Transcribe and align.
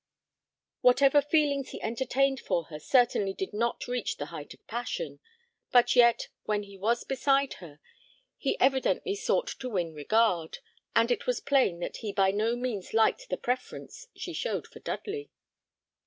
Whatever 0.81 1.21
feelings 1.21 1.69
he 1.69 1.81
entertained 1.83 2.39
for 2.39 2.63
her 2.73 2.79
certainly 2.79 3.33
did 3.33 3.53
not 3.53 3.87
reach 3.87 4.17
the 4.17 4.25
height 4.33 4.51
of 4.55 4.65
passion; 4.65 5.19
but 5.71 5.95
yet, 5.95 6.27
when 6.45 6.63
he 6.63 6.75
was 6.75 7.03
beside 7.03 7.53
her, 7.61 7.79
he 8.35 8.59
evidently 8.59 9.13
sought 9.13 9.49
to 9.59 9.69
win 9.69 9.93
regard, 9.93 10.57
and 10.95 11.11
it 11.11 11.27
was 11.27 11.39
plain 11.39 11.81
that 11.81 11.97
he 11.97 12.11
by 12.11 12.31
no 12.31 12.55
means 12.55 12.95
liked 12.95 13.29
the 13.29 13.37
preference 13.37 14.07
she 14.15 14.33
showed 14.33 14.65
for 14.65 14.79
Dudley. 14.79 15.29